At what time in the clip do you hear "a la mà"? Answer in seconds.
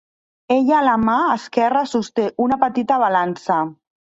0.77-1.17